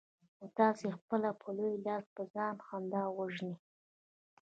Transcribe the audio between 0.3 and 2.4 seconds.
خو تاسې پخپله په لوی لاس په